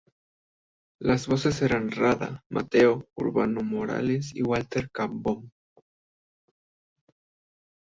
[0.99, 5.51] Las voces eran Rada, Mateo, Urbano Moraes y Walter Cambón.